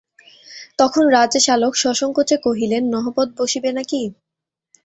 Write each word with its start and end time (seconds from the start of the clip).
তখন 0.79 1.03
রাজশ্যালক 1.09 1.73
সসংকোচে 1.75 2.35
কহিলেন, 2.45 2.83
নহবত 2.93 3.29
বসিবে 3.39 3.69
না 3.73 3.83
কি? 3.83 4.01